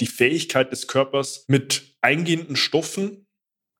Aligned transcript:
die 0.00 0.06
Fähigkeit 0.06 0.72
des 0.72 0.86
Körpers 0.86 1.44
mit 1.48 1.96
eingehenden 2.00 2.56
Stoffen, 2.56 3.26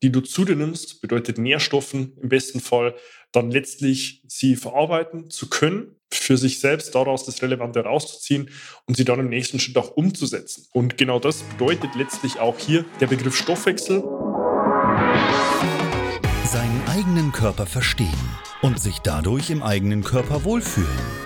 die 0.03 0.13
du 0.13 0.21
zu 0.21 0.45
dir 0.45 0.57
nimmst, 0.57 1.01
bedeutet 1.01 1.39
Nährstoffen 1.39 2.17
im 2.21 2.29
besten 2.29 2.61
Fall, 2.61 2.95
dann 3.33 3.51
letztlich 3.51 4.23
sie 4.27 4.57
verarbeiten 4.57 5.31
zu 5.31 5.49
können, 5.49 5.97
für 6.13 6.37
sich 6.37 6.61
selbst 6.61 6.95
daraus 6.95 7.25
das 7.25 7.43
Relevante 7.43 7.81
rauszuziehen 7.81 8.51
und 8.87 8.97
sie 8.97 9.05
dann 9.05 9.21
im 9.21 9.29
nächsten 9.29 9.59
Schritt 9.59 9.77
auch 9.79 9.97
umzusetzen. 9.97 10.67
Und 10.73 10.99
genau 10.99 11.19
das 11.19 11.43
bedeutet 11.43 11.95
letztlich 11.97 12.39
auch 12.39 12.59
hier 12.59 12.85
der 13.01 13.09
Begriff 13.09 13.37
Stoffwechsel. 13.37 14.03
Seinen 16.45 16.83
eigenen 16.89 17.33
Körper 17.33 17.67
verstehen 17.67 18.09
und 18.63 18.81
sich 18.81 18.99
dadurch 19.01 19.51
im 19.51 19.63
eigenen 19.63 20.05
Körper 20.05 20.45
wohlfühlen. 20.45 21.26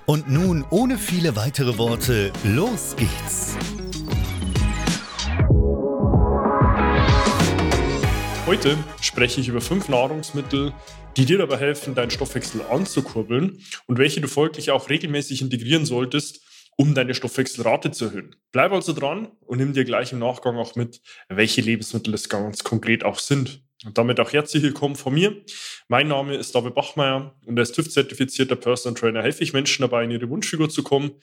Und 0.11 0.29
nun, 0.29 0.65
ohne 0.71 0.97
viele 0.97 1.37
weitere 1.37 1.77
Worte, 1.77 2.33
los 2.43 2.97
geht's! 2.97 3.55
Heute 8.45 8.77
spreche 8.99 9.39
ich 9.39 9.47
über 9.47 9.61
fünf 9.61 9.87
Nahrungsmittel, 9.87 10.73
die 11.15 11.23
dir 11.23 11.37
dabei 11.37 11.55
helfen, 11.55 11.95
deinen 11.95 12.11
Stoffwechsel 12.11 12.61
anzukurbeln 12.69 13.63
und 13.87 13.99
welche 13.99 14.19
du 14.19 14.27
folglich 14.27 14.71
auch 14.71 14.89
regelmäßig 14.89 15.41
integrieren 15.43 15.85
solltest, 15.85 16.41
um 16.75 16.93
deine 16.93 17.13
Stoffwechselrate 17.13 17.91
zu 17.91 18.07
erhöhen. 18.07 18.35
Bleib 18.51 18.73
also 18.73 18.91
dran 18.91 19.29
und 19.45 19.59
nimm 19.59 19.71
dir 19.71 19.85
gleich 19.85 20.11
im 20.11 20.19
Nachgang 20.19 20.57
auch 20.57 20.75
mit, 20.75 20.99
welche 21.29 21.61
Lebensmittel 21.61 22.13
es 22.13 22.27
ganz 22.27 22.65
konkret 22.65 23.05
auch 23.05 23.19
sind. 23.19 23.63
Und 23.83 23.97
damit 23.97 24.19
auch 24.19 24.31
herzlich 24.31 24.61
willkommen 24.61 24.95
von 24.95 25.15
mir. 25.15 25.41
Mein 25.87 26.07
Name 26.07 26.35
ist 26.35 26.53
David 26.53 26.75
Bachmeier 26.75 27.35
und 27.45 27.57
als 27.57 27.71
TÜV-zertifizierter 27.71 28.55
Personal 28.55 28.99
Trainer 28.99 29.23
helfe 29.23 29.43
ich 29.43 29.53
Menschen 29.53 29.81
dabei, 29.81 30.03
in 30.03 30.11
ihre 30.11 30.29
Wunschfigur 30.29 30.69
zu 30.69 30.83
kommen. 30.83 31.13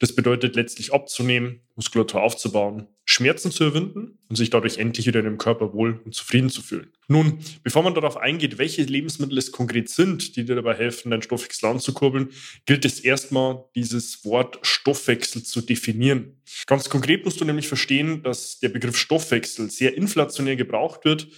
Das 0.00 0.12
bedeutet 0.12 0.56
letztlich 0.56 0.92
abzunehmen, 0.92 1.60
Muskulatur 1.76 2.20
aufzubauen, 2.20 2.88
Schmerzen 3.04 3.52
zu 3.52 3.66
überwinden 3.66 4.18
und 4.28 4.34
sich 4.34 4.50
dadurch 4.50 4.78
endlich 4.78 5.06
wieder 5.06 5.20
in 5.20 5.26
dem 5.26 5.38
Körper 5.38 5.72
wohl 5.72 6.00
und 6.04 6.12
zufrieden 6.12 6.50
zu 6.50 6.60
fühlen. 6.60 6.92
Nun, 7.06 7.38
bevor 7.62 7.84
man 7.84 7.94
darauf 7.94 8.16
eingeht, 8.16 8.58
welche 8.58 8.82
Lebensmittel 8.82 9.38
es 9.38 9.52
konkret 9.52 9.88
sind, 9.88 10.34
die 10.34 10.44
dir 10.44 10.56
dabei 10.56 10.74
helfen, 10.74 11.12
deinen 11.12 11.22
Stoffwechsel 11.22 11.68
anzukurbeln, 11.68 12.30
gilt 12.66 12.84
es 12.84 12.98
erstmal, 12.98 13.64
dieses 13.76 14.24
Wort 14.24 14.58
Stoffwechsel 14.62 15.44
zu 15.44 15.60
definieren. 15.60 16.42
Ganz 16.66 16.90
konkret 16.90 17.24
musst 17.24 17.40
du 17.40 17.44
nämlich 17.44 17.68
verstehen, 17.68 18.24
dass 18.24 18.58
der 18.58 18.70
Begriff 18.70 18.96
Stoffwechsel 18.96 19.70
sehr 19.70 19.96
inflationär 19.96 20.56
gebraucht 20.56 21.04
wird 21.04 21.28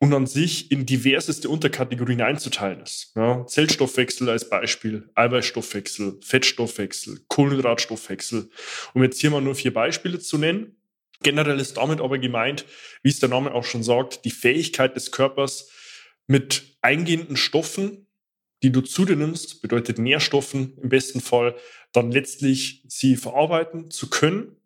und 0.00 0.14
an 0.14 0.26
sich 0.26 0.70
in 0.70 0.86
diverseste 0.86 1.48
Unterkategorien 1.48 2.20
einzuteilen 2.20 2.80
ist. 2.80 3.12
Ja, 3.16 3.44
Zellstoffwechsel 3.46 4.28
als 4.28 4.48
Beispiel, 4.48 5.10
Eiweißstoffwechsel, 5.14 6.20
Fettstoffwechsel, 6.22 7.20
Kohlenhydratstoffwechsel, 7.28 8.48
um 8.94 9.02
jetzt 9.02 9.20
hier 9.20 9.30
mal 9.30 9.40
nur 9.40 9.56
vier 9.56 9.74
Beispiele 9.74 10.18
zu 10.20 10.38
nennen. 10.38 10.76
Generell 11.22 11.58
ist 11.58 11.78
damit 11.78 12.00
aber 12.00 12.18
gemeint, 12.18 12.64
wie 13.02 13.08
es 13.08 13.18
der 13.18 13.28
Name 13.28 13.52
auch 13.52 13.64
schon 13.64 13.82
sagt, 13.82 14.24
die 14.24 14.30
Fähigkeit 14.30 14.94
des 14.94 15.10
Körpers 15.10 15.68
mit 16.28 16.76
eingehenden 16.80 17.36
Stoffen, 17.36 18.06
die 18.62 18.70
du 18.70 18.82
zu 18.82 19.04
dir 19.04 19.16
nimmst, 19.16 19.62
bedeutet 19.62 19.98
Nährstoffen 19.98 20.78
im 20.80 20.90
besten 20.90 21.20
Fall, 21.20 21.56
dann 21.92 22.12
letztlich 22.12 22.84
sie 22.86 23.16
verarbeiten 23.16 23.90
zu 23.90 24.10
können 24.10 24.57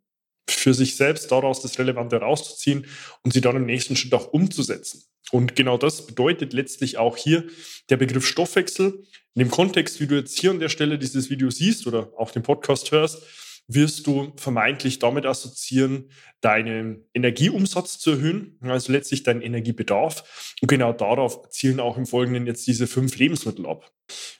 für 0.48 0.74
sich 0.74 0.96
selbst 0.96 1.30
daraus 1.32 1.62
das 1.62 1.78
Relevante 1.78 2.16
rauszuziehen 2.16 2.86
und 3.22 3.32
sie 3.32 3.40
dann 3.40 3.56
im 3.56 3.66
nächsten 3.66 3.96
Schritt 3.96 4.14
auch 4.14 4.32
umzusetzen. 4.32 5.04
Und 5.30 5.56
genau 5.56 5.78
das 5.78 6.06
bedeutet 6.06 6.52
letztlich 6.52 6.98
auch 6.98 7.16
hier 7.16 7.44
der 7.88 7.96
Begriff 7.96 8.26
Stoffwechsel. 8.26 9.04
In 9.34 9.38
dem 9.38 9.50
Kontext, 9.50 10.00
wie 10.00 10.06
du 10.06 10.16
jetzt 10.16 10.38
hier 10.38 10.50
an 10.50 10.60
der 10.60 10.68
Stelle 10.68 10.98
dieses 10.98 11.30
Video 11.30 11.48
siehst 11.50 11.86
oder 11.86 12.12
auch 12.18 12.32
den 12.32 12.42
Podcast 12.42 12.90
hörst, 12.92 13.22
wirst 13.68 14.06
du 14.06 14.32
vermeintlich 14.36 14.98
damit 14.98 15.24
assoziieren, 15.24 16.10
deinen 16.40 17.06
Energieumsatz 17.14 17.98
zu 17.98 18.12
erhöhen, 18.12 18.58
also 18.60 18.92
letztlich 18.92 19.22
deinen 19.22 19.40
Energiebedarf. 19.40 20.54
Und 20.60 20.68
genau 20.68 20.92
darauf 20.92 21.48
zielen 21.50 21.80
auch 21.80 21.96
im 21.96 22.06
Folgenden 22.06 22.46
jetzt 22.46 22.66
diese 22.66 22.86
fünf 22.86 23.16
Lebensmittel 23.16 23.66
ab. 23.66 23.90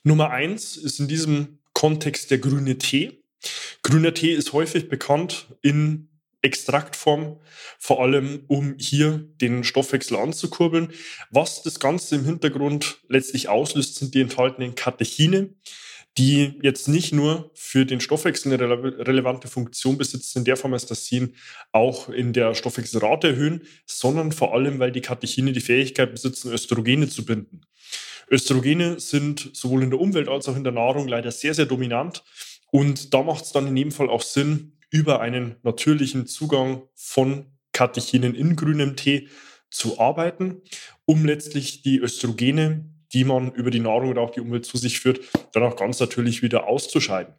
Nummer 0.03 0.31
eins 0.31 0.77
ist 0.77 1.01
in 1.01 1.09
diesem 1.09 1.61
Kontext 1.73 2.31
der 2.31 2.39
grüne 2.39 2.79
Tee. 2.79 3.23
Grüner 3.83 4.15
Tee 4.15 4.33
ist 4.33 4.53
häufig 4.53 4.89
bekannt 4.89 5.47
in 5.61 6.09
Extraktform, 6.41 7.41
vor 7.79 8.03
allem 8.03 8.45
um 8.49 8.77
hier 8.79 9.29
den 9.41 9.65
Stoffwechsel 9.65 10.17
anzukurbeln. 10.17 10.93
Was 11.31 11.63
das 11.63 11.79
Ganze 11.79 12.17
im 12.17 12.25
Hintergrund 12.25 13.01
letztlich 13.09 13.49
auslöst, 13.49 13.97
sind 13.97 14.15
die 14.15 14.21
enthaltenen 14.21 14.75
Katechine, 14.75 15.55
die 16.19 16.59
jetzt 16.63 16.89
nicht 16.89 17.13
nur 17.13 17.51
für 17.55 17.87
den 17.87 18.01
Stoffwechsel 18.01 18.53
eine 18.53 18.63
rele 18.63 19.07
relevante 19.07 19.49
Funktion 19.49 19.97
besitzen, 19.97 20.39
in 20.39 20.45
der 20.45 20.57
Form, 20.57 20.75
als 20.75 20.87
dass 20.87 21.07
sie 21.07 21.17
ihn 21.17 21.37
auch 21.71 22.09
in 22.09 22.33
der 22.33 22.55
Stoffwechselrate 22.55 23.29
erhöhen, 23.29 23.63
sondern 23.87 24.33
vor 24.33 24.53
allem, 24.53 24.79
weil 24.79 24.93
die 24.93 25.01
Katechine 25.01 25.53
die 25.53 25.61
Fähigkeit 25.61 26.13
besitzen, 26.13 26.53
Östrogene 26.53 27.09
zu 27.09 27.25
binden. 27.25 27.63
Östrogene 28.31 29.01
sind 29.01 29.51
sowohl 29.53 29.83
in 29.83 29.91
der 29.91 30.01
Umwelt 30.01 30.29
als 30.29 30.49
auch 30.49 30.57
in 30.57 30.65
der 30.65 30.73
Nahrung 30.73 31.09
leider 31.09 31.31
sehr, 31.31 31.55
sehr 31.55 31.67
dominant. 31.67 32.23
Und 32.73 33.13
da 33.13 33.23
macht 33.23 33.45
es 33.45 33.53
dann 33.53 33.67
in 33.69 33.77
jedem 33.77 33.93
Fall 33.93 34.09
auch 34.09 34.23
Sinn, 34.23 34.79
über 34.91 35.21
einen 35.21 35.57
natürlichen 35.63 36.27
Zugang 36.27 36.83
von 36.95 37.47
Katechinen 37.73 38.35
in 38.35 38.57
grünem 38.57 38.97
Tee 38.97 39.29
zu 39.71 39.99
arbeiten, 40.01 40.63
um 41.05 41.25
letztlich 41.25 41.83
die 41.83 41.99
Östrogene, 41.99 42.85
die 43.13 43.25
man 43.25 43.53
über 43.53 43.71
die 43.71 43.81
Nahrung 43.81 44.09
oder 44.09 44.23
auch 44.23 44.31
die 44.31 44.41
Umwelt 44.41 44.67
zu 44.67 44.77
sich 44.79 45.01
führt, 45.01 45.21
dann 45.53 45.63
auch 45.63 45.77
ganz 45.77 46.01
natürlich 46.01 46.43
wieder 46.43 46.67
auszuscheiden. 46.67 47.35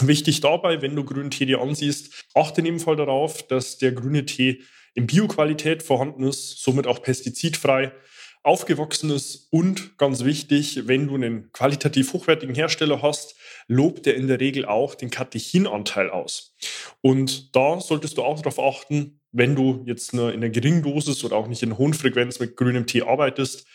Wichtig 0.00 0.40
dabei, 0.40 0.80
wenn 0.80 0.94
du 0.94 1.04
grünen 1.04 1.30
Tee 1.30 1.46
dir 1.46 1.60
ansiehst, 1.60 2.26
achte 2.34 2.60
in 2.60 2.66
jedem 2.66 2.80
Fall 2.80 2.96
darauf, 2.96 3.46
dass 3.46 3.78
der 3.78 3.92
grüne 3.92 4.26
Tee 4.26 4.62
in 4.94 5.06
Bioqualität 5.06 5.82
vorhanden 5.82 6.24
ist, 6.24 6.62
somit 6.62 6.86
auch 6.86 7.02
pestizidfrei 7.02 7.92
aufgewachsen 8.42 9.10
ist 9.10 9.48
und 9.50 9.98
ganz 9.98 10.24
wichtig, 10.24 10.86
wenn 10.86 11.08
du 11.08 11.14
einen 11.14 11.52
qualitativ 11.52 12.12
hochwertigen 12.12 12.54
Hersteller 12.54 13.02
hast, 13.02 13.36
lobt 13.66 14.06
er 14.06 14.14
in 14.14 14.28
der 14.28 14.40
Regel 14.40 14.64
auch 14.64 14.94
den 14.94 15.10
Katechinanteil 15.10 16.10
aus. 16.10 16.56
Und 17.00 17.54
da 17.54 17.80
solltest 17.80 18.18
du 18.18 18.22
auch 18.22 18.40
darauf 18.40 18.58
achten, 18.58 19.20
wenn 19.32 19.54
du 19.54 19.82
jetzt 19.86 20.14
in 20.14 20.20
einer 20.20 20.48
geringen 20.48 20.82
Dosis 20.82 21.22
oder 21.24 21.36
auch 21.36 21.48
nicht 21.48 21.62
in 21.62 21.76
hohen 21.76 21.94
Frequenz 21.94 22.40
mit 22.40 22.56
grünem 22.56 22.86
Tee 22.86 23.02
arbeitest, 23.02 23.66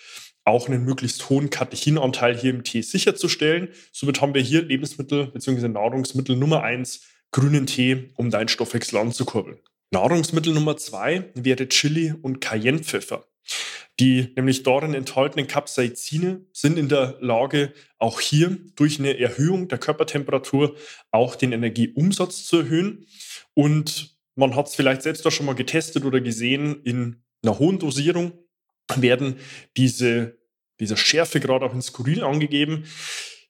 auch 0.45 0.67
einen 0.67 0.83
möglichst 0.83 1.29
hohen 1.29 1.49
Katechinanteil 1.49 2.37
hier 2.37 2.49
im 2.49 2.63
Tee 2.63 2.81
sicherzustellen. 2.81 3.69
Somit 3.91 4.19
haben 4.19 4.33
wir 4.33 4.41
hier 4.41 4.63
Lebensmittel 4.63 5.27
bzw. 5.27 5.69
Nahrungsmittel 5.69 6.35
Nummer 6.35 6.63
eins, 6.63 7.07
grünen 7.31 7.65
Tee, 7.65 8.11
um 8.15 8.29
deinen 8.29 8.49
Stoffwechsel 8.49 8.99
anzukurbeln. 8.99 9.59
Nahrungsmittel 9.91 10.53
Nummer 10.53 10.75
zwei 10.75 11.31
wäre 11.35 11.69
Chili 11.69 12.13
und 12.21 12.41
Cayennepfeffer. 12.41 13.25
Die 13.99 14.31
nämlich 14.35 14.63
darin 14.63 14.93
enthaltenen 14.93 15.47
Capsaicine 15.47 16.45
sind 16.51 16.79
in 16.79 16.89
der 16.89 17.17
Lage, 17.19 17.73
auch 17.99 18.19
hier 18.19 18.57
durch 18.75 18.99
eine 18.99 19.19
Erhöhung 19.19 19.67
der 19.67 19.77
Körpertemperatur 19.77 20.75
auch 21.11 21.35
den 21.35 21.51
Energieumsatz 21.51 22.45
zu 22.45 22.59
erhöhen. 22.59 23.05
Und 23.53 24.17
man 24.35 24.55
hat 24.55 24.67
es 24.67 24.75
vielleicht 24.75 25.03
selbst 25.03 25.27
auch 25.27 25.31
schon 25.31 25.45
mal 25.45 25.53
getestet 25.53 26.05
oder 26.05 26.21
gesehen, 26.21 26.81
in 26.83 27.23
einer 27.43 27.59
hohen 27.59 27.77
Dosierung 27.77 28.31
werden 28.95 29.37
diese 29.77 30.37
dieser 30.79 30.97
Schärfegrad 30.97 31.63
auch 31.63 31.73
in 31.73 31.81
Skurril 31.81 32.23
angegeben. 32.23 32.85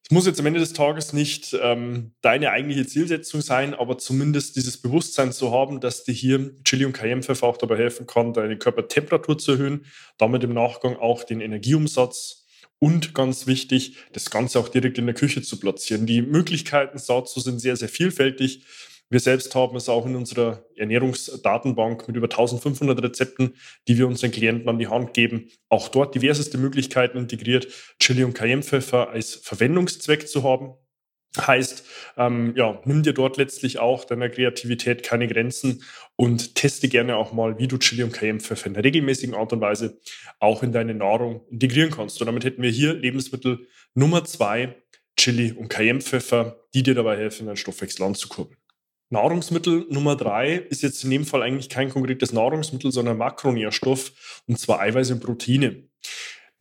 Es 0.05 0.11
muss 0.11 0.25
jetzt 0.25 0.39
am 0.39 0.45
Ende 0.45 0.59
des 0.59 0.73
Tages 0.73 1.13
nicht 1.13 1.57
ähm, 1.61 2.13
deine 2.21 2.51
eigentliche 2.51 2.85
Zielsetzung 2.85 3.41
sein, 3.41 3.73
aber 3.73 3.97
zumindest 3.97 4.57
dieses 4.57 4.81
Bewusstsein 4.81 5.31
zu 5.31 5.51
haben, 5.51 5.79
dass 5.79 6.03
dir 6.03 6.11
hier 6.11 6.51
Chili 6.65 6.83
und 6.83 6.91
Cayennepfeffer 6.91 7.47
auch 7.47 7.57
dabei 7.57 7.77
helfen 7.77 8.05
kann, 8.05 8.33
deine 8.33 8.57
Körpertemperatur 8.57 9.37
zu 9.37 9.53
erhöhen, 9.53 9.85
damit 10.17 10.43
im 10.43 10.53
Nachgang 10.53 10.97
auch 10.97 11.23
den 11.23 11.39
Energieumsatz 11.39 12.45
und 12.79 13.13
ganz 13.13 13.47
wichtig, 13.47 13.95
das 14.11 14.29
Ganze 14.29 14.59
auch 14.59 14.67
direkt 14.67 14.97
in 14.97 15.05
der 15.05 15.15
Küche 15.15 15.41
zu 15.41 15.57
platzieren. 15.57 16.05
Die 16.05 16.21
Möglichkeiten 16.21 17.01
dazu 17.07 17.39
sind 17.39 17.59
sehr, 17.59 17.77
sehr 17.77 17.87
vielfältig. 17.87 18.65
Wir 19.09 19.19
selbst 19.19 19.53
haben 19.53 19.75
es 19.75 19.89
auch 19.89 20.05
in 20.05 20.15
unserer 20.15 20.65
Ernährungsdatenbank 20.75 22.07
mit 22.07 22.17
über 22.17 22.25
1500 22.25 23.03
Rezepten, 23.03 23.55
die 23.87 23.97
wir 23.97 24.07
unseren 24.07 24.31
Klienten 24.31 24.67
an 24.67 24.79
die 24.79 24.87
Hand 24.87 25.13
geben. 25.13 25.49
Auch 25.69 25.89
dort 25.89 26.15
diverseste 26.15 26.57
Möglichkeiten 26.57 27.17
integriert, 27.17 27.67
Chili 27.99 28.23
und 28.23 28.33
Cayennepfeffer 28.33 29.09
als 29.09 29.35
Verwendungszweck 29.35 30.27
zu 30.27 30.43
haben. 30.43 30.73
Heißt, 31.39 31.85
ähm, 32.17 32.53
ja, 32.55 32.79
nimm 32.85 33.01
dir 33.01 33.13
dort 33.13 33.37
letztlich 33.37 33.79
auch 33.79 34.05
deiner 34.05 34.29
Kreativität 34.29 35.01
keine 35.01 35.27
Grenzen 35.27 35.83
und 36.15 36.53
teste 36.53 36.87
gerne 36.89 37.15
auch 37.15 37.33
mal, 37.33 37.57
wie 37.57 37.67
du 37.67 37.77
Chili 37.77 38.03
und 38.03 38.13
Cayennepfeffer 38.13 38.67
in 38.67 38.75
einer 38.75 38.83
regelmäßigen 38.83 39.33
Art 39.33 39.51
und 39.51 39.61
Weise 39.61 39.99
auch 40.39 40.61
in 40.61 40.71
deine 40.71 40.93
Nahrung 40.93 41.41
integrieren 41.49 41.89
kannst. 41.89 42.21
Und 42.21 42.27
damit 42.27 42.45
hätten 42.45 42.61
wir 42.61 42.69
hier 42.69 42.93
Lebensmittel 42.93 43.67
Nummer 43.95 44.23
zwei, 44.25 44.75
Chili 45.17 45.51
und 45.51 45.69
Cayennepfeffer, 45.69 46.59
die 46.73 46.83
dir 46.83 46.95
dabei 46.95 47.17
helfen, 47.17 47.47
deinen 47.47 47.57
Stoffwechsel 47.57 48.05
anzukurbeln. 48.05 48.62
Nahrungsmittel 49.13 49.85
Nummer 49.89 50.15
drei 50.15 50.55
ist 50.55 50.81
jetzt 50.81 51.03
in 51.03 51.11
dem 51.11 51.25
Fall 51.25 51.43
eigentlich 51.43 51.69
kein 51.69 51.89
konkretes 51.89 52.33
Nahrungsmittel, 52.33 52.91
sondern 52.91 53.17
Makronährstoff, 53.17 54.43
und 54.47 54.59
zwar 54.59 54.79
Eiweiße 54.79 55.13
und 55.13 55.23
Proteine. 55.23 55.83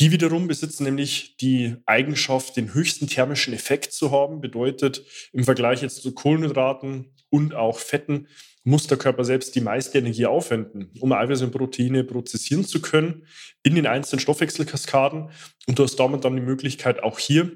Die 0.00 0.12
wiederum 0.12 0.49
besitzen 0.49 0.84
nämlich 0.84 1.37
die 1.38 1.76
Eigenschaft, 1.87 2.56
den 2.56 2.75
höchsten 2.75 3.08
thermischen 3.08 3.54
Effekt 3.54 3.93
zu 3.93 4.10
haben. 4.10 4.40
Bedeutet, 4.40 5.02
im 5.32 5.44
Vergleich 5.44 5.81
jetzt 5.81 6.02
zu 6.02 6.12
Kohlenhydraten 6.12 7.14
und 7.31 7.54
auch 7.54 7.78
Fetten 7.78 8.28
muss 8.64 8.87
der 8.87 8.98
Körper 8.98 9.25
selbst 9.25 9.55
die 9.55 9.60
meiste 9.60 9.98
Energie 9.98 10.26
aufwenden, 10.26 10.90
um 11.00 11.12
Eiweiße 11.12 11.44
und 11.44 11.52
Proteine 11.52 12.05
prozessieren 12.05 12.64
zu 12.64 12.82
können 12.82 13.26
in 13.62 13.75
den 13.75 13.87
einzelnen 13.87 14.20
Stoffwechselkaskaden. 14.20 15.31
Und 15.66 15.78
du 15.78 15.82
hast 15.82 15.96
damit 15.96 16.25
dann 16.25 16.37
die 16.37 16.43
Möglichkeit, 16.43 17.02
auch 17.02 17.19
hier 17.19 17.50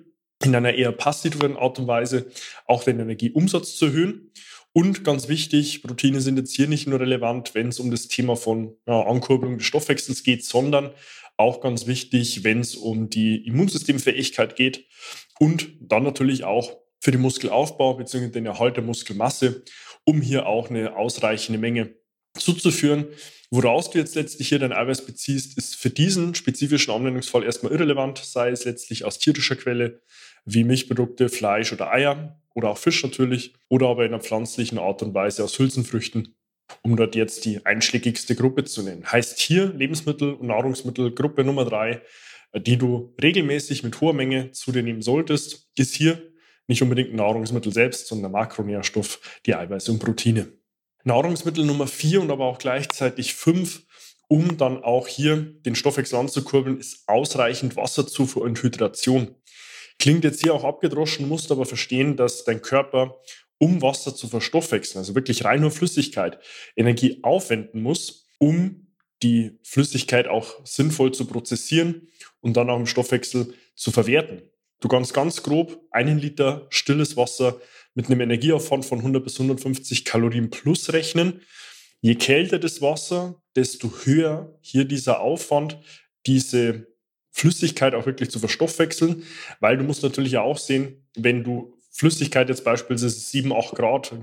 in 0.45 0.55
einer 0.55 0.75
eher 0.75 0.93
passiven 0.93 1.57
Art 1.57 1.79
und 1.79 1.87
Weise 1.87 2.31
auch 2.67 2.85
den 2.85 3.01
Energieumsatz 3.01 3.77
zu 3.77 3.87
erhöhen. 3.87 4.33
Und 4.77 5.05
ganz 5.05 5.29
wichtig, 5.29 5.83
Proteine 5.83 6.21
sind 6.21 6.37
jetzt 6.37 6.55
hier 6.55 6.69
nicht 6.69 6.87
nur 6.87 7.01
relevant, 7.01 7.55
wenn 7.55 7.69
es 7.69 7.81
um 7.81 7.91
das 7.91 8.09
Thema 8.09 8.37
von 8.37 8.77
ja, 8.87 9.07
Ankurbelung 9.07 9.57
des 9.57 9.67
Stoffwechsels 9.67 10.23
geht, 10.23 10.45
sondern 10.45 10.91
auch 11.39 11.63
ganz 11.63 11.87
wichtig, 11.87 12.45
wenn 12.45 12.61
es 12.61 12.75
um 12.77 13.09
die 13.09 13.37
Immunsystemfähigkeit 13.47 14.55
geht 14.55 14.85
und 15.39 15.71
dann 15.81 16.03
natürlich 16.03 16.45
auch 16.45 16.77
für 17.01 17.11
den 17.11 17.23
Muskelaufbau 17.23 17.95
bzw. 17.95 18.29
den 18.29 18.45
Erhalt 18.45 18.77
der 18.77 18.85
Muskelmasse, 18.85 19.63
um 20.05 20.21
hier 20.21 20.45
auch 20.45 20.69
eine 20.69 20.95
ausreichende 20.95 21.59
Menge 21.59 21.95
zuzuführen. 22.39 23.07
Woraus 23.51 23.91
du 23.91 23.99
jetzt 23.99 24.15
letztlich 24.15 24.51
hier 24.51 24.59
dein 24.59 24.75
Eiweiß 24.75 25.07
beziehst, 25.07 25.57
ist 25.57 25.75
für 25.75 25.89
diesen 25.89 26.35
spezifischen 26.35 26.93
Anwendungsfall 26.93 27.45
erstmal 27.45 27.73
irrelevant, 27.73 28.19
sei 28.19 28.51
es 28.51 28.67
letztlich 28.67 29.07
aus 29.07 29.19
tierischer 29.19 29.57
Quelle 29.57 30.03
wie 30.47 30.65
Milchprodukte, 30.65 31.29
Fleisch 31.29 31.73
oder 31.73 31.93
Eier 31.93 32.41
oder 32.55 32.71
auch 32.71 32.79
Fisch 32.79 33.03
natürlich 33.03 33.55
oder 33.69 33.89
aber 33.89 34.07
in 34.07 34.15
einer 34.15 34.23
pflanzlichen 34.23 34.79
Art 34.79 35.03
und 35.03 35.13
Weise 35.13 35.45
aus 35.45 35.59
Hülsenfrüchten, 35.59 36.35
um 36.83 36.97
dort 36.97 37.15
jetzt 37.15 37.45
die 37.45 37.67
einschlägigste 37.67 38.35
Gruppe 38.35 38.65
zu 38.65 38.83
nennen. 38.83 39.11
Heißt 39.11 39.39
hier 39.39 39.67
Lebensmittel- 39.75 40.35
und 40.35 40.47
Nahrungsmittelgruppe 40.47 41.45
Nummer 41.45 41.65
drei, 41.65 42.01
die 42.55 42.79
du 42.79 43.15
regelmäßig 43.23 43.83
mit 43.83 44.01
hoher 44.01 44.15
Menge 44.15 44.53
zu 44.53 44.73
dir 44.73 44.83
nehmen 44.83 45.03
solltest, 45.03 45.69
ist 45.77 45.95
hier 45.95 46.33
nicht 46.69 46.83
unbedingt 46.83 47.15
Nahrungsmittel 47.15 47.73
selbst, 47.73 48.07
sondern 48.07 48.33
der 48.33 48.41
Makronährstoff, 48.41 49.41
die 49.45 49.55
Eiweiße 49.55 49.93
und 49.93 49.99
Proteine. 49.99 50.49
Nahrungsmittel 51.05 51.65
Nummer 51.65 51.87
vier 51.87 52.21
und 52.21 52.31
aber 52.31 52.47
auch 52.47 52.59
gleichzeitig 52.59 53.35
fünf, 53.35 53.83
um 54.29 54.57
dann 54.57 54.83
auch 54.83 55.07
hier 55.07 55.37
den 55.37 55.77
Stoffwechsel 55.77 56.19
anzukurbeln, 56.19 56.79
ist 56.79 57.09
ausreichend 57.09 57.77
Wasserzufuhr 57.77 58.43
und 58.43 58.61
Hydration. 58.61 59.37
Klingt 59.99 60.25
jetzt 60.25 60.43
hier 60.43 60.55
auch 60.55 60.65
abgedroschen, 60.65 61.29
musst 61.29 61.51
aber 61.51 61.67
verstehen, 61.67 62.17
dass 62.17 62.45
dein 62.45 62.63
Körper, 62.63 63.17
um 63.59 63.83
Wasser 63.83 64.15
zu 64.15 64.29
verstoffwechseln, 64.29 64.99
also 64.99 65.15
wirklich 65.15 65.45
rein 65.45 65.63
nur 65.63 65.71
Flüssigkeit, 65.71 66.39
Energie 66.77 67.21
aufwenden 67.23 67.83
muss, 67.83 68.27
um 68.39 68.87
die 69.23 69.59
Flüssigkeit 69.63 70.29
auch 70.29 70.65
sinnvoll 70.65 71.13
zu 71.13 71.27
prozessieren 71.27 72.09
und 72.41 72.57
dann 72.57 72.69
auch 72.71 72.79
im 72.79 72.87
Stoffwechsel 72.87 73.55
zu 73.75 73.91
verwerten. 73.91 74.43
Du 74.81 74.89
kannst 74.89 75.15
ganz 75.15 75.43
grob 75.43 75.81
einen 75.91 76.19
Liter 76.19 76.67
stilles 76.71 77.17
Wasser 77.17 77.61
mit 77.95 78.07
einem 78.07 78.21
Energieaufwand 78.21 78.85
von 78.85 78.99
100 78.99 79.25
bis 79.25 79.41
150 79.41 80.05
Kalorien 80.05 80.51
plus 80.51 80.93
rechnen. 80.93 81.41
Je 82.03 82.15
kälter 82.15 82.59
das 82.59 82.83
Wasser, 82.83 83.43
desto 83.57 83.91
höher 84.05 84.59
hier 84.61 84.85
dieser 84.85 85.21
Aufwand, 85.21 85.79
diese 86.27 86.87
Flüssigkeit 87.37 87.95
auch 87.95 88.07
wirklich 88.07 88.31
zu 88.31 88.39
verstoffwechseln, 88.39 89.25
weil 89.61 89.77
du 89.77 89.85
musst 89.85 90.03
natürlich 90.03 90.33
ja 90.33 90.41
auch 90.41 90.57
sehen, 90.57 91.05
wenn 91.15 91.45
du 91.45 91.75
Flüssigkeit 91.91 92.49
jetzt 92.49 92.65
beispielsweise 92.65 93.11
7, 93.11 93.53
8 93.53 93.75
Grad, 93.75 94.15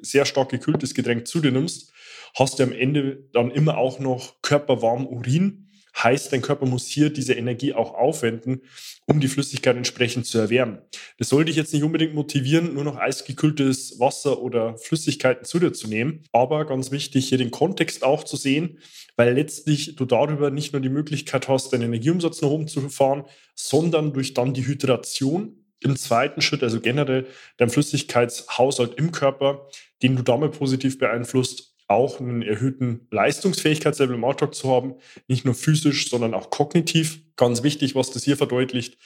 sehr 0.00 0.24
stark 0.24 0.48
gekühltes 0.48 0.94
Getränk 0.94 1.26
zu 1.26 1.40
dir 1.40 1.52
nimmst, 1.52 1.92
hast 2.34 2.58
du 2.58 2.62
am 2.62 2.72
Ende 2.72 3.28
dann 3.34 3.50
immer 3.50 3.76
auch 3.76 3.98
noch 3.98 4.40
körperwarm 4.40 5.06
Urin 5.06 5.68
Heißt, 5.96 6.32
dein 6.32 6.42
Körper 6.42 6.66
muss 6.66 6.86
hier 6.86 7.10
diese 7.10 7.34
Energie 7.34 7.74
auch 7.74 7.94
aufwenden, 7.94 8.62
um 9.06 9.20
die 9.20 9.28
Flüssigkeit 9.28 9.76
entsprechend 9.76 10.26
zu 10.26 10.38
erwärmen. 10.38 10.78
Das 11.18 11.28
sollte 11.28 11.46
dich 11.46 11.56
jetzt 11.56 11.72
nicht 11.72 11.82
unbedingt 11.82 12.14
motivieren, 12.14 12.74
nur 12.74 12.84
noch 12.84 12.96
eisgekühltes 12.96 14.00
Wasser 14.00 14.40
oder 14.40 14.78
Flüssigkeiten 14.78 15.44
zu 15.44 15.58
dir 15.58 15.72
zu 15.72 15.88
nehmen. 15.88 16.22
Aber 16.32 16.64
ganz 16.64 16.90
wichtig, 16.90 17.28
hier 17.28 17.38
den 17.38 17.50
Kontext 17.50 18.04
auch 18.04 18.24
zu 18.24 18.36
sehen, 18.36 18.78
weil 19.16 19.34
letztlich 19.34 19.96
du 19.96 20.04
darüber 20.04 20.50
nicht 20.50 20.72
nur 20.72 20.80
die 20.80 20.88
Möglichkeit 20.88 21.48
hast, 21.48 21.72
deinen 21.72 21.82
Energieumsatz 21.82 22.40
nach 22.40 22.48
oben 22.48 22.68
zu 22.68 22.88
fahren, 22.88 23.24
sondern 23.54 24.12
durch 24.12 24.34
dann 24.34 24.54
die 24.54 24.66
Hydration 24.66 25.62
im 25.80 25.96
zweiten 25.96 26.40
Schritt, 26.40 26.62
also 26.62 26.80
generell 26.80 27.26
dein 27.56 27.70
Flüssigkeitshaushalt 27.70 28.94
im 28.94 29.12
Körper, 29.12 29.68
den 30.02 30.16
du 30.16 30.22
damit 30.22 30.52
positiv 30.52 30.98
beeinflusst, 30.98 31.71
auch 31.88 32.20
einen 32.20 32.42
erhöhten 32.42 33.06
Leistungsfähigkeitslevel 33.10 34.14
im 34.14 34.24
Alltag 34.24 34.54
zu 34.54 34.70
haben, 34.70 34.94
nicht 35.28 35.44
nur 35.44 35.54
physisch, 35.54 36.08
sondern 36.08 36.34
auch 36.34 36.50
kognitiv. 36.50 37.20
Ganz 37.36 37.62
wichtig, 37.62 37.94
was 37.94 38.10
das 38.10 38.24
hier 38.24 38.36
verdeutlicht, 38.36 38.98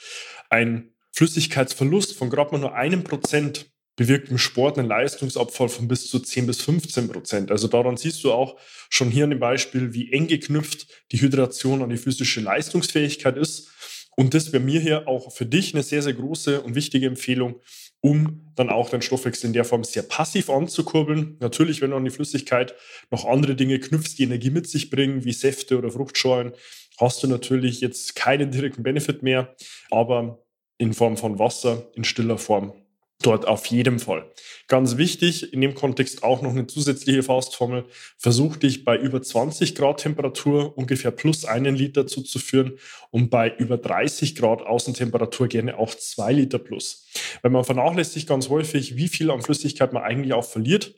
ein 0.49 0.91
Flüssigkeitsverlust 1.11 2.15
von 2.15 2.29
gerade 2.29 2.51
mal 2.51 2.59
nur 2.59 2.75
einem 2.75 3.03
Prozent 3.03 3.71
bewirkt 3.97 4.29
im 4.29 4.37
Sport 4.37 4.77
einen 4.77 4.87
Leistungsabfall 4.87 5.69
von 5.69 5.87
bis 5.87 6.07
zu 6.07 6.19
10 6.19 6.45
bis 6.45 6.61
15 6.61 7.09
Prozent. 7.09 7.51
Also 7.51 7.67
daran 7.67 7.97
siehst 7.97 8.23
du 8.23 8.31
auch 8.31 8.57
schon 8.89 9.09
hier 9.09 9.23
an 9.23 9.31
dem 9.31 9.39
Beispiel, 9.39 9.93
wie 9.93 10.13
eng 10.13 10.27
geknüpft 10.27 10.87
die 11.11 11.19
Hydration 11.19 11.81
an 11.81 11.89
die 11.89 11.97
physische 11.97 12.39
Leistungsfähigkeit 12.41 13.35
ist. 13.35 13.71
Und 14.19 14.33
das 14.33 14.51
wäre 14.51 14.63
mir 14.63 14.79
hier 14.79 15.07
auch 15.07 15.31
für 15.31 15.45
dich 15.45 15.73
eine 15.73 15.83
sehr, 15.83 16.01
sehr 16.01 16.13
große 16.13 16.61
und 16.61 16.73
wichtige 16.73 17.05
Empfehlung, 17.05 17.61
um 18.01 18.51
dann 18.55 18.69
auch 18.69 18.89
den 18.89 19.03
Stoffwechsel 19.03 19.47
in 19.47 19.53
der 19.53 19.63
Form 19.63 19.83
sehr 19.83 20.01
passiv 20.01 20.49
anzukurbeln. 20.49 21.37
Natürlich, 21.39 21.81
wenn 21.81 21.91
du 21.91 21.97
an 21.97 22.03
die 22.03 22.09
Flüssigkeit 22.09 22.73
noch 23.11 23.25
andere 23.25 23.55
Dinge 23.55 23.79
knüpfst, 23.79 24.15
die 24.17 24.23
Energie 24.23 24.49
mit 24.49 24.67
sich 24.67 24.89
bringen, 24.89 25.23
wie 25.23 25.33
Säfte 25.33 25.77
oder 25.77 25.91
Fruchtschalen, 25.91 26.53
hast 26.99 27.21
du 27.21 27.27
natürlich 27.27 27.79
jetzt 27.79 28.15
keinen 28.15 28.49
direkten 28.49 28.81
Benefit 28.81 29.21
mehr, 29.21 29.55
aber 29.91 30.43
in 30.79 30.93
Form 30.93 31.15
von 31.15 31.37
Wasser 31.37 31.91
in 31.93 32.03
stiller 32.03 32.39
Form 32.39 32.73
dort 33.21 33.47
auf 33.47 33.65
jeden 33.67 33.99
Fall. 33.99 34.31
Ganz 34.67 34.97
wichtig, 34.97 35.51
in 35.53 35.61
dem 35.61 35.73
Kontext 35.73 36.23
auch 36.23 36.41
noch 36.41 36.51
eine 36.51 36.67
zusätzliche 36.67 37.23
Faustformel. 37.23 37.85
Versuch 38.17 38.57
dich 38.57 38.85
bei 38.85 38.97
über 38.97 39.21
20 39.21 39.75
Grad 39.75 40.01
Temperatur 40.01 40.77
ungefähr 40.77 41.11
plus 41.11 41.45
einen 41.45 41.75
Liter 41.75 42.05
zuzuführen 42.05 42.77
und 43.09 43.29
bei 43.29 43.53
über 43.57 43.77
30 43.77 44.35
Grad 44.35 44.61
Außentemperatur 44.61 45.47
gerne 45.47 45.77
auch 45.77 45.95
zwei 45.95 46.33
Liter 46.33 46.59
plus. 46.59 47.07
Weil 47.41 47.51
man 47.51 47.63
vernachlässigt 47.63 48.27
ganz 48.27 48.49
häufig, 48.49 48.95
wie 48.97 49.07
viel 49.07 49.31
an 49.31 49.41
Flüssigkeit 49.41 49.93
man 49.93 50.03
eigentlich 50.03 50.33
auch 50.33 50.45
verliert. 50.45 50.93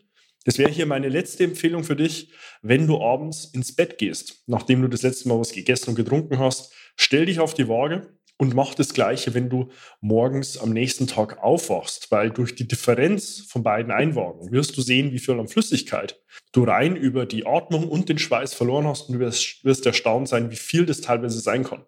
Das 0.46 0.58
wäre 0.58 0.72
hier 0.72 0.86
meine 0.86 1.10
letzte 1.10 1.44
Empfehlung 1.44 1.84
für 1.84 1.96
dich, 1.96 2.32
wenn 2.62 2.88
du 2.88 3.02
abends 3.02 3.46
ins 3.46 3.76
Bett 3.76 3.98
gehst, 3.98 4.44
nachdem 4.48 4.82
du 4.82 4.88
das 4.88 5.04
letzte 5.04 5.28
Mal 5.28 5.40
was 5.40 5.52
gegessen 5.52 5.92
und 5.92 5.96
getrunken 5.96 6.40
hast. 6.40 6.74
Stell 6.96 7.26
dich 7.26 7.40
auf 7.40 7.54
die 7.54 7.68
Waage 7.68 8.19
und 8.39 8.55
mach 8.55 8.74
das 8.74 8.93
Gleiche, 8.93 9.34
wenn 9.34 9.50
du 9.50 9.67
morgens 10.00 10.58
am 10.58 10.69
nächsten 10.69 11.08
Tag 11.08 11.43
aufwachst, 11.43 12.10
weil 12.10 12.31
durch 12.31 12.55
die 12.55 12.67
Differenz 12.67 13.41
von 13.41 13.63
beiden 13.63 13.91
Einwagen 13.91 14.51
wirst 14.51 14.77
du 14.77 14.81
sehen, 14.81 15.12
wie 15.12 15.19
viel 15.19 15.38
an 15.38 15.50
Flüssigkeit 15.50 16.17
du 16.53 16.63
rein 16.63 16.96
über 16.96 17.25
die 17.25 17.46
Atmung 17.46 17.89
und 17.89 18.08
den 18.08 18.17
Schweiß 18.17 18.53
verloren 18.53 18.88
hast 18.88 19.10
und 19.10 19.15
du 19.15 19.19
wirst, 19.19 19.63
wirst 19.65 19.86
erstaunt 19.86 20.29
sein, 20.29 20.51
wie 20.51 20.55
viel 20.55 20.86
das 20.86 21.01
teilweise 21.01 21.41
sein 21.41 21.65
kann. 21.65 21.84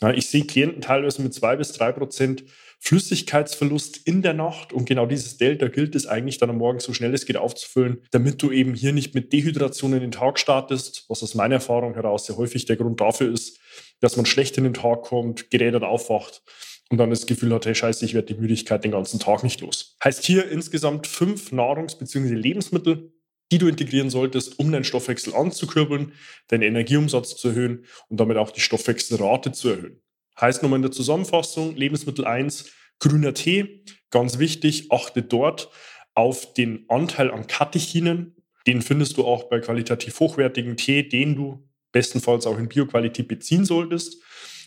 Ja, 0.00 0.12
ich 0.12 0.28
sehe 0.28 0.44
Klienten 0.44 0.80
teilweise 0.80 1.22
mit 1.22 1.34
zwei 1.34 1.56
bis 1.56 1.72
drei 1.72 1.90
Prozent 1.90 2.44
Flüssigkeitsverlust 2.78 4.06
in 4.06 4.22
der 4.22 4.34
Nacht 4.34 4.72
und 4.72 4.86
genau 4.86 5.06
dieses 5.06 5.38
Delta 5.38 5.68
gilt 5.68 5.94
es 5.94 6.06
eigentlich 6.06 6.38
dann 6.38 6.50
am 6.50 6.58
Morgen 6.58 6.78
so 6.78 6.92
schnell 6.92 7.14
es 7.14 7.26
geht 7.26 7.36
aufzufüllen, 7.36 8.02
damit 8.10 8.42
du 8.42 8.52
eben 8.52 8.74
hier 8.74 8.92
nicht 8.92 9.14
mit 9.14 9.32
Dehydration 9.32 9.92
in 9.94 10.00
den 10.00 10.12
Tag 10.12 10.38
startest, 10.38 11.04
was 11.08 11.22
aus 11.22 11.34
meiner 11.34 11.56
Erfahrung 11.56 11.94
heraus 11.94 12.26
sehr 12.26 12.36
häufig 12.36 12.64
der 12.66 12.76
Grund 12.76 13.00
dafür 13.00 13.32
ist, 13.32 13.58
dass 14.00 14.16
man 14.16 14.26
schlecht 14.26 14.56
in 14.58 14.64
den 14.64 14.74
Tag 14.74 15.02
kommt, 15.02 15.50
gerädert 15.50 15.82
aufwacht 15.82 16.42
und 16.90 16.98
dann 16.98 17.10
das 17.10 17.26
Gefühl 17.26 17.52
hat, 17.54 17.66
hey 17.66 17.74
scheiße, 17.74 18.04
ich 18.04 18.14
werde 18.14 18.34
die 18.34 18.40
Müdigkeit 18.40 18.84
den 18.84 18.92
ganzen 18.92 19.18
Tag 19.18 19.42
nicht 19.42 19.60
los. 19.60 19.96
Heißt 20.04 20.24
hier 20.24 20.48
insgesamt 20.48 21.06
fünf 21.06 21.50
Nahrungs- 21.52 21.98
bzw. 21.98 22.34
Lebensmittel, 22.34 23.12
die 23.50 23.58
du 23.58 23.68
integrieren 23.68 24.10
solltest, 24.10 24.58
um 24.58 24.70
deinen 24.70 24.84
Stoffwechsel 24.84 25.34
anzukurbeln, 25.34 26.12
deinen 26.48 26.62
Energieumsatz 26.62 27.36
zu 27.36 27.48
erhöhen 27.48 27.84
und 28.08 28.18
damit 28.20 28.36
auch 28.36 28.50
die 28.50 28.60
Stoffwechselrate 28.60 29.52
zu 29.52 29.70
erhöhen. 29.70 30.02
Heißt 30.40 30.62
nochmal 30.62 30.78
in 30.78 30.82
der 30.82 30.92
Zusammenfassung, 30.92 31.76
Lebensmittel 31.76 32.26
1, 32.26 32.70
grüner 32.98 33.34
Tee, 33.34 33.84
ganz 34.10 34.38
wichtig, 34.38 34.92
achte 34.92 35.22
dort 35.22 35.70
auf 36.14 36.52
den 36.54 36.84
Anteil 36.88 37.30
an 37.30 37.46
Katechinen. 37.46 38.36
Den 38.66 38.82
findest 38.82 39.16
du 39.16 39.24
auch 39.24 39.44
bei 39.44 39.60
qualitativ 39.60 40.18
hochwertigen 40.20 40.76
Tee, 40.76 41.08
den 41.08 41.36
du 41.36 41.68
bestenfalls 41.92 42.46
auch 42.46 42.58
in 42.58 42.68
Bioqualität 42.68 43.28
beziehen 43.28 43.64
solltest. 43.64 44.22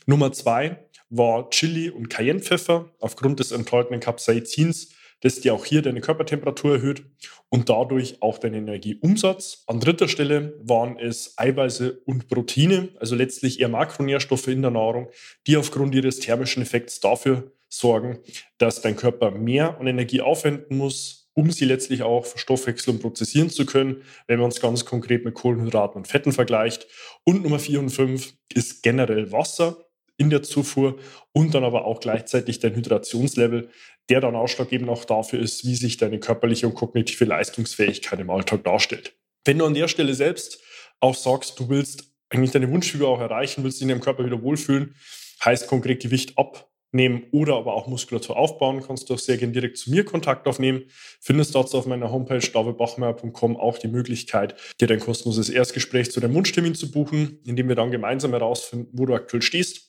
Nummer 0.05 0.31
zwei 0.31 0.85
war 1.09 1.49
Chili 1.49 1.89
und 1.89 2.09
Cayennepfeffer 2.09 2.91
aufgrund 2.99 3.39
des 3.39 3.51
enthaltenen 3.51 3.99
Capsaicins 3.99 4.93
das 5.21 5.41
dir 5.41 5.53
auch 5.53 5.65
hier 5.65 5.81
deine 5.81 6.01
Körpertemperatur 6.01 6.75
erhöht 6.75 7.03
und 7.49 7.69
dadurch 7.69 8.21
auch 8.21 8.37
deinen 8.37 8.67
Energieumsatz. 8.67 9.63
An 9.67 9.79
dritter 9.79 10.07
Stelle 10.07 10.59
waren 10.61 10.97
es 10.97 11.33
Eiweiße 11.37 12.01
und 12.05 12.27
Proteine, 12.27 12.89
also 12.99 13.15
letztlich 13.15 13.59
eher 13.59 13.69
Makronährstoffe 13.69 14.47
in 14.47 14.61
der 14.61 14.71
Nahrung, 14.71 15.09
die 15.47 15.57
aufgrund 15.57 15.95
ihres 15.95 16.19
thermischen 16.19 16.61
Effekts 16.61 16.99
dafür 16.99 17.51
sorgen, 17.69 18.19
dass 18.57 18.81
dein 18.81 18.95
Körper 18.95 19.31
mehr 19.31 19.79
an 19.79 19.87
Energie 19.87 20.21
aufwenden 20.21 20.77
muss, 20.77 21.29
um 21.33 21.51
sie 21.51 21.65
letztlich 21.65 22.03
auch 22.03 22.25
verstoffwechseln 22.25 22.97
und 22.97 23.01
prozessieren 23.01 23.49
zu 23.49 23.65
können, 23.65 24.03
wenn 24.27 24.39
man 24.39 24.49
es 24.49 24.59
ganz 24.59 24.85
konkret 24.85 25.23
mit 25.23 25.35
Kohlenhydraten 25.35 25.97
und 25.97 26.07
Fetten 26.07 26.33
vergleicht. 26.33 26.87
Und 27.23 27.43
Nummer 27.43 27.59
4 27.59 27.79
und 27.79 27.89
5 27.89 28.33
ist 28.53 28.83
generell 28.83 29.31
Wasser 29.31 29.88
in 30.19 30.29
der 30.29 30.43
Zufuhr 30.43 30.99
und 31.31 31.55
dann 31.55 31.63
aber 31.63 31.85
auch 31.85 31.99
gleichzeitig 31.99 32.59
dein 32.59 32.75
Hydrationslevel, 32.75 33.69
der 34.09 34.21
dann 34.21 34.35
ausschlaggebend 34.35 34.89
auch 34.89 35.05
dafür 35.05 35.39
ist, 35.39 35.65
wie 35.65 35.75
sich 35.75 35.97
deine 35.97 36.19
körperliche 36.19 36.67
und 36.67 36.75
kognitive 36.75 37.25
Leistungsfähigkeit 37.25 38.19
im 38.19 38.29
Alltag 38.29 38.63
darstellt. 38.63 39.15
Wenn 39.45 39.59
du 39.59 39.65
an 39.65 39.73
der 39.73 39.87
Stelle 39.87 40.13
selbst 40.13 40.59
auch 40.99 41.15
sagst, 41.15 41.59
du 41.59 41.69
willst 41.69 42.11
eigentlich 42.29 42.51
deine 42.51 42.69
Wunschfigur 42.69 43.07
auch 43.07 43.21
erreichen, 43.21 43.63
willst 43.63 43.77
dich 43.77 43.83
in 43.83 43.89
deinem 43.89 44.01
Körper 44.01 44.25
wieder 44.25 44.41
wohlfühlen, 44.41 44.95
heißt 45.43 45.67
konkret 45.67 46.01
Gewicht 46.01 46.37
abnehmen 46.37 47.23
oder 47.31 47.55
aber 47.55 47.73
auch 47.73 47.87
Muskulatur 47.87 48.35
aufbauen, 48.35 48.83
kannst 48.85 49.09
du 49.09 49.13
auch 49.13 49.19
sehr 49.19 49.37
gerne 49.37 49.53
direkt 49.53 49.77
zu 49.77 49.89
mir 49.89 50.03
Kontakt 50.03 50.47
aufnehmen. 50.47 50.83
Findest 51.21 51.55
dazu 51.55 51.77
auf 51.77 51.85
meiner 51.85 52.11
Homepage 52.11 52.39
davidbachmeier.com 52.39 53.57
auch 53.57 53.77
die 53.77 53.87
Möglichkeit, 53.87 54.55
dir 54.81 54.87
dein 54.87 54.99
kostenloses 54.99 55.49
Erstgespräch 55.49 56.11
zu 56.11 56.19
deinem 56.19 56.35
Wunschtermin 56.35 56.75
zu 56.75 56.91
buchen, 56.91 57.39
indem 57.45 57.69
wir 57.69 57.75
dann 57.75 57.91
gemeinsam 57.91 58.31
herausfinden, 58.31 58.89
wo 58.91 59.05
du 59.05 59.15
aktuell 59.15 59.41
stehst, 59.41 59.88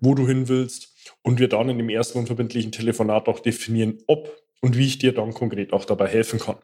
wo 0.00 0.14
du 0.14 0.26
hin 0.26 0.48
willst. 0.48 0.94
Und 1.22 1.38
wir 1.38 1.48
dann 1.48 1.68
in 1.68 1.78
dem 1.78 1.88
ersten 1.88 2.18
unverbindlichen 2.18 2.72
Telefonat 2.72 3.28
auch 3.28 3.40
definieren, 3.40 3.98
ob 4.06 4.30
und 4.60 4.76
wie 4.76 4.86
ich 4.86 4.98
dir 4.98 5.12
dann 5.12 5.34
konkret 5.34 5.72
auch 5.72 5.84
dabei 5.84 6.08
helfen 6.08 6.40
kann. 6.40 6.56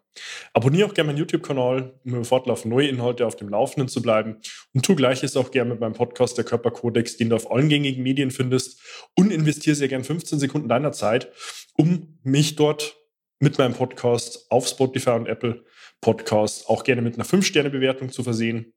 Abonniere 0.53 0.89
auch 0.89 0.95
gerne 0.95 1.09
meinen 1.09 1.19
YouTube-Kanal, 1.19 1.95
um 2.05 2.15
im 2.15 2.25
Fortlauf 2.25 2.65
neue 2.65 2.89
Inhalte 2.89 3.27
auf 3.27 3.37
dem 3.37 3.49
Laufenden 3.49 3.89
zu 3.89 4.03
bleiben. 4.03 4.41
Und 4.73 4.85
tu 4.85 4.97
gleiches 4.97 5.37
auch 5.37 5.51
gerne 5.51 5.71
mit 5.71 5.81
meinem 5.81 5.93
Podcast 5.93 6.37
Der 6.37 6.45
Körperkodex, 6.45 7.17
den 7.17 7.31
du 7.31 7.37
auf 7.37 7.51
allen 7.51 7.69
gängigen 7.69 8.03
Medien 8.03 8.31
findest. 8.31 8.81
Und 9.15 9.33
investiere 9.33 9.77
sehr 9.77 9.89
gerne 9.89 10.05
15 10.05 10.41
Sekunden 10.41 10.69
deiner 10.69 10.93
Zeit, 10.93 11.31
um 11.77 12.19
mich 12.23 12.57
dort 12.57 12.97
mit 13.39 13.59
meinem 13.59 13.75
Podcast 13.75 14.51
auf 14.51 14.67
Spotify 14.67 15.11
und 15.11 15.27
Apple 15.27 15.65
Podcast 16.01 16.69
auch 16.69 16.85
gerne 16.85 17.03
mit 17.03 17.15
einer 17.15 17.25
5-Sterne-Bewertung 17.25 18.11
zu 18.11 18.23
versehen 18.23 18.75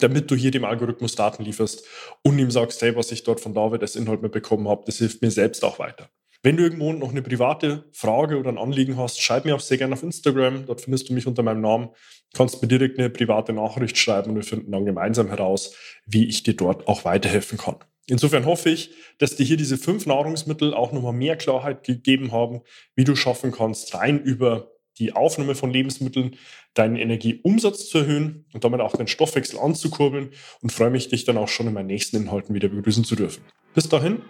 damit 0.00 0.30
du 0.30 0.34
hier 0.34 0.50
dem 0.50 0.64
Algorithmus 0.64 1.14
Daten 1.14 1.44
lieferst 1.44 1.84
und 2.22 2.38
ihm 2.38 2.50
sagst, 2.50 2.82
hey, 2.82 2.94
was 2.94 3.12
ich 3.12 3.24
dort 3.24 3.40
von 3.40 3.54
David 3.54 3.82
als 3.82 3.96
Inhalt 3.96 4.22
mitbekommen 4.22 4.68
habe, 4.68 4.82
das 4.86 4.98
hilft 4.98 5.22
mir 5.22 5.30
selbst 5.30 5.64
auch 5.64 5.78
weiter. 5.78 6.10
Wenn 6.42 6.56
du 6.56 6.62
irgendwo 6.62 6.92
noch 6.92 7.10
eine 7.10 7.22
private 7.22 7.88
Frage 7.92 8.38
oder 8.38 8.50
ein 8.50 8.58
Anliegen 8.58 8.96
hast, 8.96 9.20
schreib 9.20 9.44
mir 9.44 9.56
auch 9.56 9.60
sehr 9.60 9.76
gerne 9.76 9.94
auf 9.94 10.04
Instagram. 10.04 10.66
Dort 10.66 10.80
findest 10.80 11.08
du 11.08 11.14
mich 11.14 11.26
unter 11.26 11.42
meinem 11.42 11.60
Namen. 11.60 11.88
Kannst 12.32 12.62
mir 12.62 12.68
direkt 12.68 12.98
eine 12.98 13.10
private 13.10 13.52
Nachricht 13.52 13.98
schreiben 13.98 14.30
und 14.30 14.36
wir 14.36 14.44
finden 14.44 14.70
dann 14.70 14.84
gemeinsam 14.84 15.28
heraus, 15.28 15.74
wie 16.06 16.28
ich 16.28 16.44
dir 16.44 16.54
dort 16.54 16.86
auch 16.86 17.04
weiterhelfen 17.04 17.58
kann. 17.58 17.76
Insofern 18.06 18.46
hoffe 18.46 18.70
ich, 18.70 18.92
dass 19.18 19.36
dir 19.36 19.44
hier 19.44 19.56
diese 19.56 19.76
fünf 19.76 20.06
Nahrungsmittel 20.06 20.74
auch 20.74 20.92
nochmal 20.92 21.12
mehr 21.12 21.36
Klarheit 21.36 21.82
gegeben 21.82 22.30
haben, 22.30 22.60
wie 22.94 23.04
du 23.04 23.16
schaffen 23.16 23.50
kannst, 23.50 23.94
rein 23.94 24.20
über 24.20 24.70
die 24.98 25.12
Aufnahme 25.12 25.54
von 25.54 25.70
Lebensmitteln, 25.70 26.36
deinen 26.74 26.96
Energieumsatz 26.96 27.88
zu 27.88 27.98
erhöhen 27.98 28.44
und 28.52 28.64
damit 28.64 28.80
auch 28.80 28.96
den 28.96 29.06
Stoffwechsel 29.06 29.58
anzukurbeln 29.58 30.30
und 30.60 30.72
freue 30.72 30.90
mich, 30.90 31.08
dich 31.08 31.24
dann 31.24 31.38
auch 31.38 31.48
schon 31.48 31.66
in 31.66 31.74
meinen 31.74 31.86
nächsten 31.86 32.16
Inhalten 32.16 32.54
wieder 32.54 32.68
begrüßen 32.68 33.04
zu 33.04 33.16
dürfen. 33.16 33.42
Bis 33.74 33.88
dahin, 33.88 34.22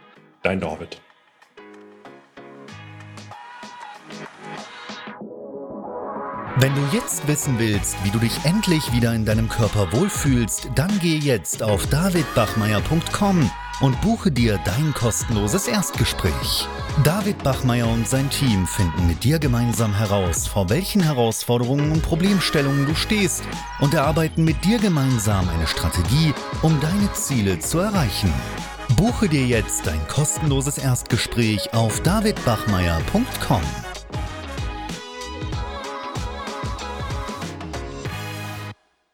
dein 0.42 0.60
David. 0.60 1.00
Wenn 6.60 6.74
du 6.74 6.80
jetzt 6.92 7.28
wissen 7.28 7.56
willst, 7.60 7.96
wie 8.04 8.10
du 8.10 8.18
dich 8.18 8.32
endlich 8.44 8.92
wieder 8.92 9.14
in 9.14 9.24
deinem 9.24 9.48
Körper 9.48 9.92
wohlfühlst, 9.92 10.70
dann 10.74 10.90
geh 11.00 11.16
jetzt 11.16 11.62
auf 11.62 11.86
davidbachmeier.com 11.86 13.48
und 13.80 14.00
buche 14.00 14.30
dir 14.30 14.58
dein 14.64 14.92
kostenloses 14.94 15.68
Erstgespräch. 15.68 16.68
David 17.04 17.42
Bachmeier 17.42 17.88
und 17.88 18.08
sein 18.08 18.28
Team 18.30 18.66
finden 18.66 19.06
mit 19.06 19.22
dir 19.22 19.38
gemeinsam 19.38 19.94
heraus, 19.94 20.46
vor 20.46 20.68
welchen 20.68 21.02
Herausforderungen 21.02 21.92
und 21.92 22.02
Problemstellungen 22.02 22.86
du 22.86 22.94
stehst 22.94 23.44
und 23.80 23.94
erarbeiten 23.94 24.44
mit 24.44 24.64
dir 24.64 24.78
gemeinsam 24.78 25.48
eine 25.48 25.66
Strategie, 25.66 26.34
um 26.62 26.78
deine 26.80 27.12
Ziele 27.12 27.60
zu 27.60 27.78
erreichen. 27.78 28.32
Buche 28.96 29.28
dir 29.28 29.46
jetzt 29.46 29.86
dein 29.86 30.06
kostenloses 30.08 30.78
Erstgespräch 30.78 31.72
auf 31.72 32.00
davidbachmeier.com. 32.00 33.62